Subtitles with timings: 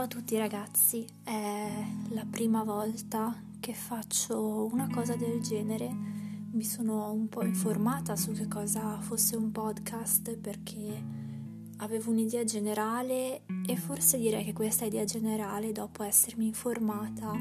[0.00, 5.94] Ciao a tutti ragazzi, è la prima volta che faccio una cosa del genere.
[6.52, 11.04] Mi sono un po' informata su che cosa fosse un podcast perché
[11.76, 17.34] avevo un'idea generale e forse direi che questa idea generale dopo essermi informata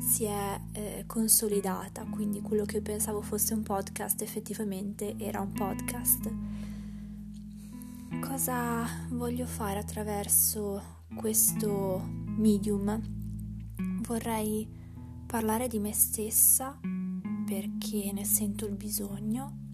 [0.00, 6.32] si è eh, consolidata, quindi quello che pensavo fosse un podcast effettivamente era un podcast.
[8.18, 12.02] Cosa voglio fare attraverso questo
[12.36, 13.00] medium
[14.02, 14.66] vorrei
[15.26, 16.78] parlare di me stessa
[17.46, 19.66] perché ne sento il bisogno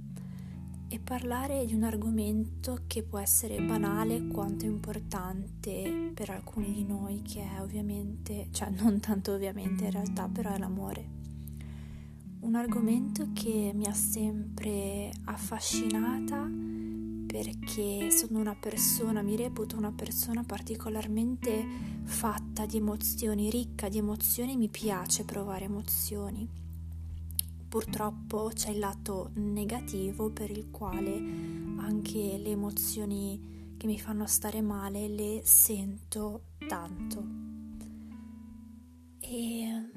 [0.88, 7.22] e parlare di un argomento che può essere banale quanto importante per alcuni di noi
[7.22, 11.22] che è ovviamente, cioè non tanto ovviamente in realtà, però è l'amore.
[12.40, 16.48] Un argomento che mi ha sempre affascinata
[17.34, 21.66] perché sono una persona, mi reputo una persona particolarmente
[22.04, 26.48] fatta di emozioni, ricca di emozioni, mi piace provare emozioni.
[27.68, 31.16] Purtroppo c'è il lato negativo per il quale
[31.78, 37.26] anche le emozioni che mi fanno stare male le sento tanto.
[39.18, 39.90] E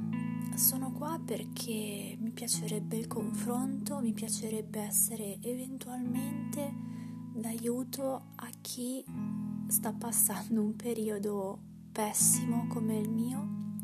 [0.56, 6.97] sono qua perché mi piacerebbe il confronto, mi piacerebbe essere eventualmente
[7.38, 9.06] d'aiuto a chi
[9.68, 11.60] sta passando un periodo
[11.92, 13.76] pessimo come il mio,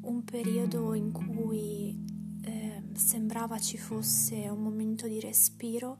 [0.00, 1.94] un periodo in cui
[2.40, 5.98] eh, sembrava ci fosse un momento di respiro,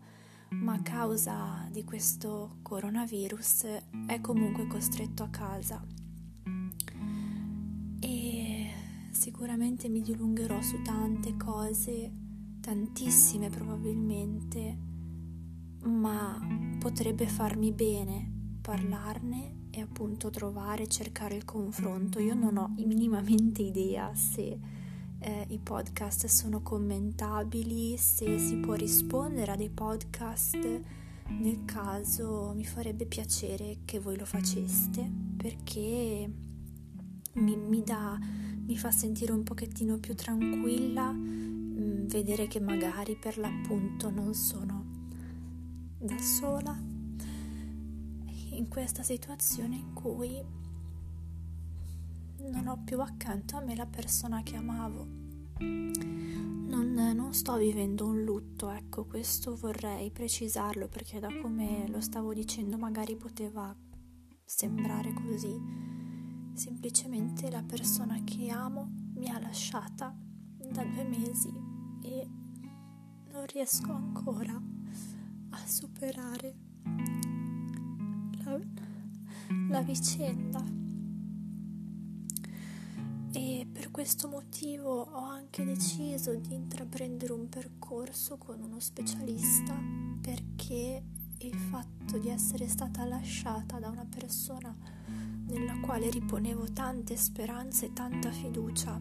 [0.50, 3.64] ma a causa di questo coronavirus
[4.06, 5.84] è comunque costretto a casa.
[8.00, 8.70] E
[9.10, 12.10] sicuramente mi dilungherò su tante cose,
[12.60, 14.94] tantissime probabilmente,
[15.86, 16.38] ma
[16.78, 22.18] potrebbe farmi bene parlarne e appunto trovare, cercare il confronto.
[22.18, 24.58] Io non ho minimamente idea se
[25.18, 30.56] eh, i podcast sono commentabili, se si può rispondere a dei podcast.
[31.28, 36.30] Nel caso mi farebbe piacere che voi lo faceste perché
[37.32, 38.18] mi, mi, dà,
[38.66, 44.34] mi fa sentire un pochettino più tranquilla mh, mm, vedere che magari per l'appunto non
[44.34, 44.75] sono
[46.06, 46.72] da sola
[48.50, 50.42] in questa situazione in cui
[52.48, 55.06] non ho più accanto a me la persona che amavo.
[55.58, 62.32] Non, non, sto vivendo un lutto, ecco, questo vorrei precisarlo perché da come lo stavo
[62.32, 63.74] dicendo magari poteva
[64.44, 65.54] sembrare così.
[66.54, 70.16] Semplicemente la persona che amo mi ha lasciata
[70.70, 71.52] da due mesi
[72.02, 72.28] e
[73.32, 74.75] non riesco ancora
[75.56, 76.54] a superare
[78.44, 78.58] la,
[79.70, 80.62] la vicenda.
[83.32, 89.74] E per questo motivo ho anche deciso di intraprendere un percorso con uno specialista
[90.20, 91.02] perché
[91.38, 94.74] il fatto di essere stata lasciata da una persona
[95.48, 98.98] nella quale riponevo tante speranze e tanta fiducia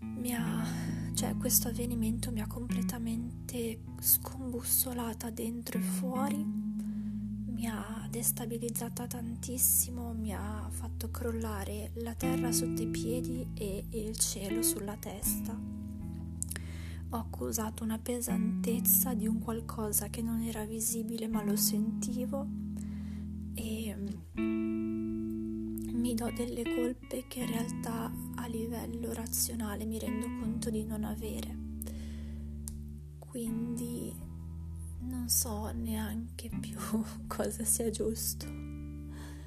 [0.00, 9.06] mi ha cioè questo avvenimento mi ha completamente scombussolata dentro e fuori, mi ha destabilizzata
[9.06, 15.58] tantissimo, mi ha fatto crollare la terra sotto i piedi e il cielo sulla testa.
[17.08, 22.46] Ho accusato una pesantezza di un qualcosa che non era visibile ma lo sentivo
[23.54, 23.96] e
[26.06, 31.02] mi do delle colpe che in realtà a livello razionale mi rendo conto di non
[31.02, 31.56] avere.
[33.18, 34.14] Quindi
[35.00, 36.78] non so neanche più
[37.26, 38.46] cosa sia giusto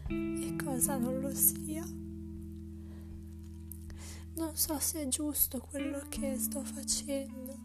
[0.10, 1.86] e cosa non lo sia.
[4.36, 7.58] Non so se è giusto quello che sto facendo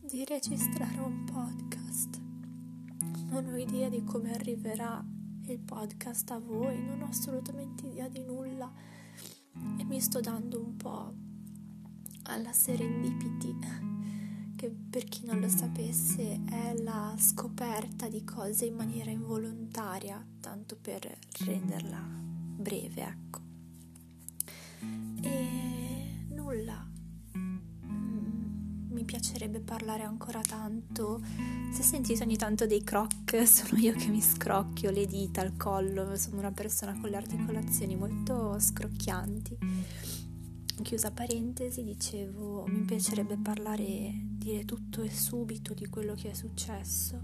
[0.00, 2.18] di registrare un podcast.
[3.28, 5.11] Non ho idea di come arriverà
[5.46, 8.72] il podcast a voi, non ho assolutamente idea di nulla
[9.76, 11.14] e mi sto dando un po'
[12.24, 13.58] alla serendipity,
[14.56, 20.76] che per chi non lo sapesse è la scoperta di cose in maniera involontaria, tanto
[20.80, 23.40] per renderla breve, ecco.
[25.22, 25.51] E
[28.92, 31.20] mi piacerebbe parlare ancora tanto.
[31.72, 36.16] Se sentite ogni tanto dei croc, sono io che mi scrocchio le dita al collo,
[36.16, 39.58] sono una persona con le articolazioni molto scrocchianti.
[40.82, 47.20] Chiusa parentesi, dicevo, mi piacerebbe parlare, dire tutto e subito di quello che è successo.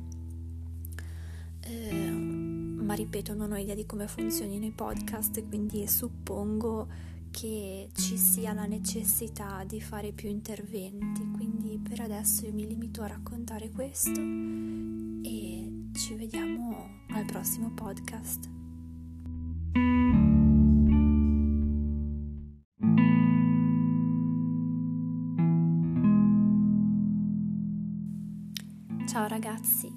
[1.61, 6.87] Eh, ma ripeto, non ho idea di come funzionino i podcast, quindi suppongo
[7.31, 11.25] che ci sia la necessità di fare più interventi.
[11.59, 18.49] Quindi per adesso io mi limito a raccontare questo e ci vediamo al prossimo podcast.
[29.07, 29.93] Ciao ragazzi,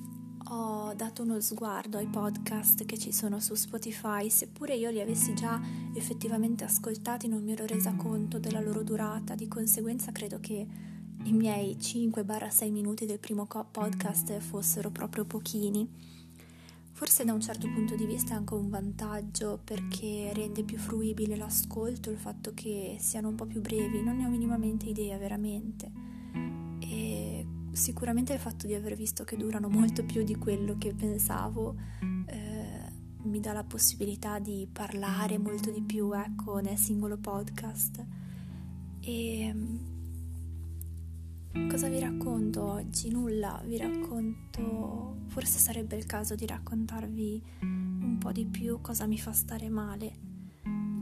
[0.50, 5.36] ho dato uno sguardo ai podcast che ci sono su Spotify, seppure io li avessi
[5.36, 5.62] già
[5.94, 10.90] effettivamente ascoltati non mi ero resa conto della loro durata, di conseguenza credo che
[11.24, 15.88] i miei 5-6 minuti del primo podcast fossero proprio pochini.
[16.92, 21.36] Forse da un certo punto di vista è anche un vantaggio perché rende più fruibile
[21.36, 25.92] l'ascolto il fatto che siano un po' più brevi, non ne ho minimamente idea veramente.
[26.80, 31.76] E sicuramente il fatto di aver visto che durano molto più di quello che pensavo
[32.26, 32.92] eh,
[33.24, 38.06] mi dà la possibilità di parlare molto di più ecco, nel singolo podcast.
[39.00, 39.56] E
[41.70, 43.10] cosa vi racconto oggi?
[43.12, 49.18] Nulla, vi racconto, forse sarebbe il caso di raccontarvi un po' di più cosa mi
[49.18, 50.14] fa stare male.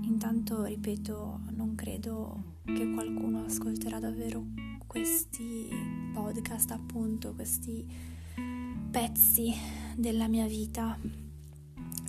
[0.01, 4.45] Intanto, ripeto, non credo che qualcuno ascolterà davvero
[4.87, 5.69] questi
[6.13, 7.85] podcast, appunto, questi
[8.89, 9.53] pezzi
[9.95, 10.97] della mia vita.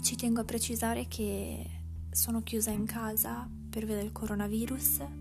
[0.00, 1.66] Ci tengo a precisare che
[2.10, 5.19] sono chiusa in casa per via del coronavirus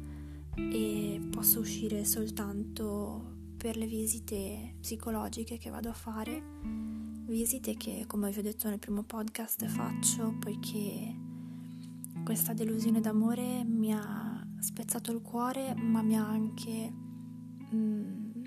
[0.71, 6.41] e posso uscire soltanto per le visite psicologiche che vado a fare,
[7.25, 11.15] visite che come vi ho detto nel primo podcast faccio poiché
[12.23, 17.07] questa delusione d'amore mi ha spezzato il cuore ma mi ha anche
[17.73, 18.45] Mm,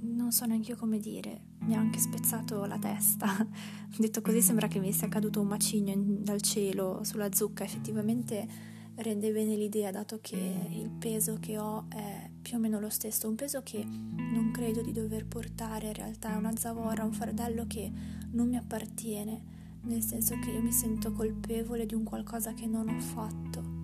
[0.00, 3.26] non so neanche io come dire, mi ha anche spezzato la testa.
[3.96, 9.32] Detto così sembra che mi sia caduto un macigno dal cielo sulla zucca, effettivamente rende
[9.32, 10.36] bene l'idea dato che
[10.70, 14.82] il peso che ho è più o meno lo stesso, un peso che non credo
[14.82, 17.90] di dover portare, in realtà è una zavorra, un fardello che
[18.30, 22.88] non mi appartiene, nel senso che io mi sento colpevole di un qualcosa che non
[22.88, 23.76] ho fatto.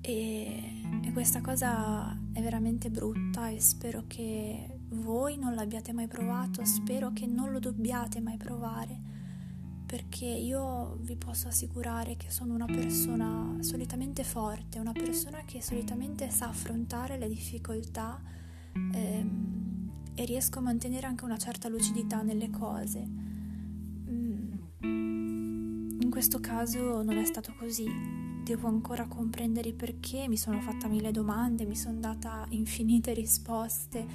[0.00, 6.64] E e questa cosa è veramente brutta e spero che voi non l'abbiate mai provato,
[6.64, 9.00] spero che non lo dobbiate mai provare,
[9.88, 16.28] perché io vi posso assicurare che sono una persona solitamente forte, una persona che solitamente
[16.28, 18.20] sa affrontare le difficoltà
[18.74, 23.02] ehm, e riesco a mantenere anche una certa lucidità nelle cose.
[24.10, 24.52] Mm.
[26.02, 27.86] In questo caso non è stato così
[28.42, 34.06] devo ancora comprendere i perché, mi sono fatta mille domande, mi sono data infinite risposte,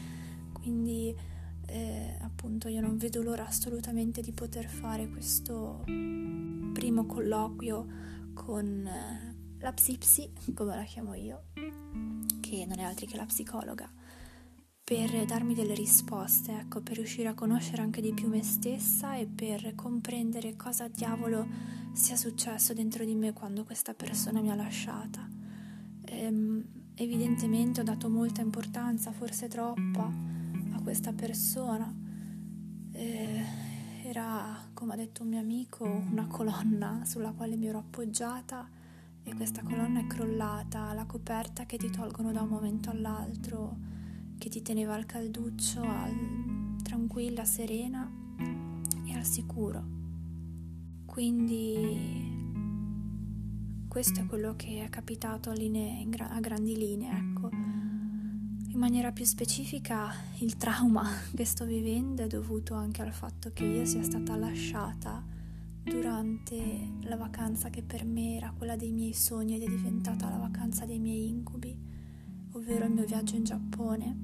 [0.52, 1.16] quindi
[1.74, 7.88] eh, appunto io non vedo l'ora assolutamente di poter fare questo primo colloquio
[8.36, 11.46] con eh, la psipsi, come la chiamo io,
[12.42, 13.92] che non è altro che la psicologa,
[14.84, 19.26] per darmi delle risposte, ecco, per riuscire a conoscere anche di più me stessa e
[19.26, 21.48] per comprendere cosa diavolo
[21.94, 25.28] sia successo dentro di me quando questa persona mi ha lasciata.
[26.06, 30.43] Ehm, evidentemente ho dato molta importanza, forse troppa,
[30.84, 31.92] questa persona.
[32.92, 33.42] Eh,
[34.04, 38.70] era, come ha detto un mio amico, una colonna sulla quale mi ero appoggiata
[39.24, 43.78] e questa colonna è crollata, la coperta che ti tolgono da un momento all'altro,
[44.38, 48.12] che ti teneva al calduccio, al, tranquilla, serena
[49.06, 50.02] e al sicuro.
[51.06, 52.42] Quindi
[53.88, 57.63] questo è quello che è capitato a, linee, a grandi linee, ecco.
[58.74, 63.64] In maniera più specifica, il trauma che sto vivendo è dovuto anche al fatto che
[63.64, 65.24] io sia stata lasciata
[65.84, 70.38] durante la vacanza che per me era quella dei miei sogni ed è diventata la
[70.38, 71.78] vacanza dei miei incubi,
[72.54, 74.18] ovvero il mio viaggio in Giappone,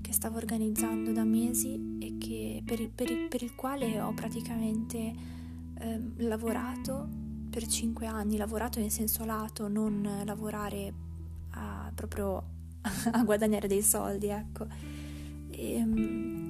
[0.00, 5.12] che stavo organizzando da mesi e che, per, per, per il quale ho praticamente
[5.78, 7.06] eh, lavorato
[7.50, 10.94] per cinque anni, lavorato in senso lato, non lavorare
[11.50, 12.54] a, proprio
[13.12, 14.66] a guadagnare dei soldi, ecco.
[15.50, 16.46] E, um,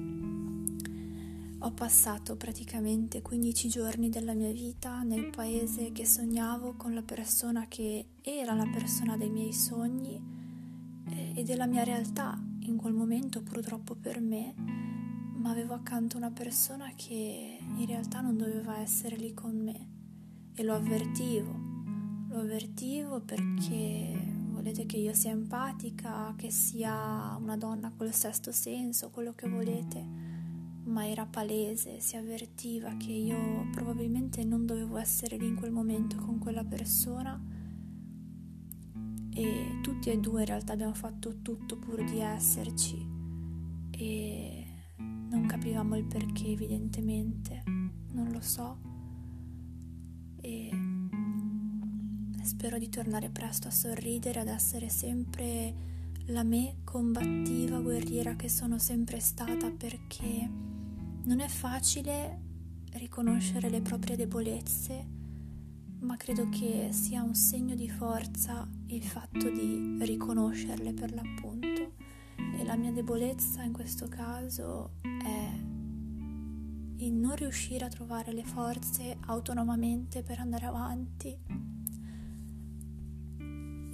[1.59, 7.65] ho passato praticamente 15 giorni della mia vita nel paese che sognavo con la persona
[7.67, 10.21] che era la persona dei miei sogni
[11.09, 14.53] eh, e della mia realtà in quel momento purtroppo per me
[15.37, 19.87] ma avevo accanto una persona che in realtà non doveva essere lì con me
[20.53, 21.65] e lo avvertivo.
[22.29, 24.36] Lo avvertivo perché
[24.67, 30.05] volete che io sia empatica, che sia una donna col sesto senso, quello che volete,
[30.83, 36.17] ma era palese, si avvertiva che io probabilmente non dovevo essere lì in quel momento
[36.17, 37.41] con quella persona.
[39.33, 42.97] E tutti e due in realtà abbiamo fatto tutto pur di esserci
[43.91, 44.65] e
[44.97, 47.63] non capivamo il perché evidentemente,
[48.11, 48.79] non lo so.
[50.41, 50.96] E
[52.47, 55.73] spero di tornare presto a sorridere, ad essere sempre
[56.27, 60.49] la me combattiva, guerriera che sono sempre stata perché
[61.23, 62.39] non è facile
[62.93, 65.15] riconoscere le proprie debolezze
[65.99, 71.95] ma credo che sia un segno di forza il fatto di riconoscerle per l'appunto.
[72.37, 75.51] E la mia debolezza in questo caso è
[77.03, 81.76] il non riuscire a trovare le forze autonomamente per andare avanti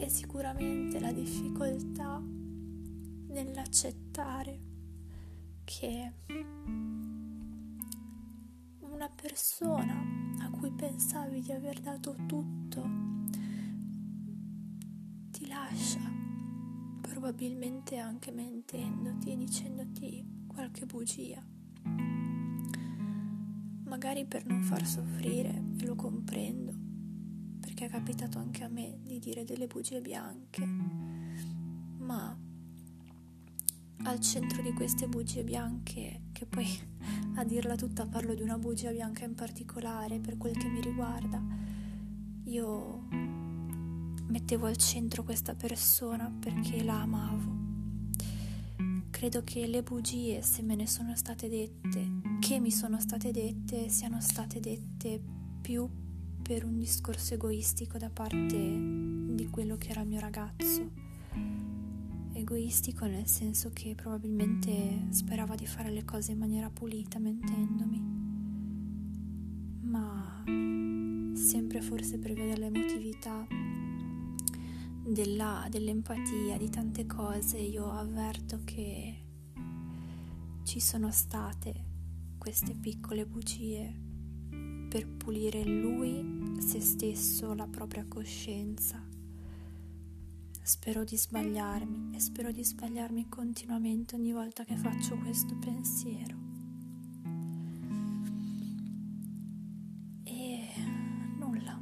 [0.03, 2.21] e sicuramente la difficoltà
[3.29, 4.59] nell'accettare
[5.63, 6.11] che
[8.79, 10.03] una persona
[10.39, 12.85] a cui pensavi di aver dato tutto
[15.31, 16.01] ti lascia,
[16.99, 21.41] probabilmente anche mentendoti e dicendoti qualche bugia,
[23.85, 26.82] magari per non far soffrire, e lo comprendo,
[27.83, 30.65] perché è capitato anche a me di dire delle bugie bianche,
[31.97, 32.37] ma
[34.05, 36.67] al centro di queste bugie bianche, che poi
[37.35, 41.41] a dirla tutta parlo di una bugia bianca in particolare per quel che mi riguarda,
[42.45, 43.07] io
[44.27, 47.61] mettevo al centro questa persona perché la amavo.
[49.09, 53.89] Credo che le bugie, se me ne sono state dette, che mi sono state dette,
[53.89, 55.21] siano state dette
[55.61, 55.87] più
[56.43, 60.91] per un discorso egoistico da parte di quello che era il mio ragazzo.
[62.33, 68.01] Egoistico nel senso che probabilmente sperava di fare le cose in maniera pulita mentendomi,
[69.83, 70.43] ma
[71.33, 73.47] sempre forse per via dell'emotività,
[75.07, 79.17] della, dell'empatia, di tante cose, io avverto che
[80.63, 81.91] ci sono state
[82.37, 84.02] queste piccole bugie
[84.93, 89.01] per pulire lui, se stesso, la propria coscienza
[90.65, 96.37] Spero di sbagliarmi e spero di sbagliarmi continuamente ogni volta che faccio questo pensiero.
[100.23, 100.69] E
[101.37, 101.77] nulla.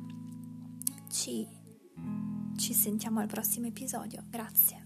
[1.10, 1.48] Ci,
[2.58, 4.24] ci sentiamo al prossimo episodio.
[4.28, 4.81] Grazie.